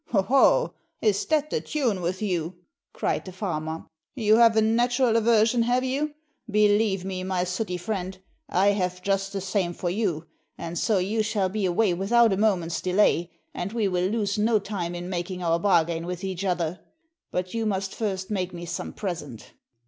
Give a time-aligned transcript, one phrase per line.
[0.07, 0.73] "Ho, ho!
[0.99, 2.55] is that the tune with you?"
[2.91, 3.85] cried the farmer.
[4.15, 6.15] "You have a natural aversion have you?
[6.49, 8.17] Believe me, my sooty friend,
[8.49, 10.25] I have just the same for you,
[10.57, 14.57] and so you shall be away without a moment's delay, and we will lose no
[14.57, 16.79] time in making our bargain with each other.
[17.29, 19.53] But you must first make me some present."